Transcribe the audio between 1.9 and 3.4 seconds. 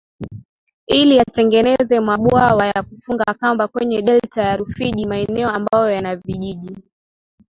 mabwawa ya kufuga